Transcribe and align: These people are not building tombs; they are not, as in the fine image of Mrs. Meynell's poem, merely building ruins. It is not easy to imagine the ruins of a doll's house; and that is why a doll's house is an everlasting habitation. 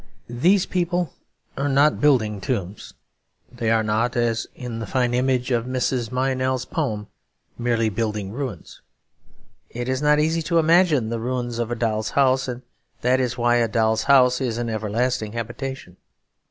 These 0.29 0.65
people 0.65 1.13
are 1.55 1.69
not 1.69 2.01
building 2.01 2.41
tombs; 2.41 2.95
they 3.51 3.69
are 3.69 3.83
not, 3.83 4.15
as 4.17 4.47
in 4.55 4.79
the 4.79 4.87
fine 4.87 5.13
image 5.13 5.51
of 5.51 5.65
Mrs. 5.67 6.11
Meynell's 6.11 6.65
poem, 6.65 7.05
merely 7.55 7.87
building 7.87 8.31
ruins. 8.31 8.81
It 9.69 9.87
is 9.87 10.01
not 10.01 10.19
easy 10.19 10.41
to 10.41 10.57
imagine 10.57 11.09
the 11.09 11.19
ruins 11.19 11.59
of 11.59 11.69
a 11.69 11.75
doll's 11.75 12.09
house; 12.17 12.47
and 12.47 12.63
that 13.01 13.19
is 13.19 13.37
why 13.37 13.57
a 13.57 13.67
doll's 13.67 14.05
house 14.05 14.41
is 14.41 14.57
an 14.57 14.71
everlasting 14.71 15.33
habitation. 15.33 15.97